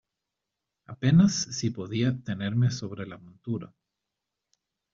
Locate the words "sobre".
2.71-3.05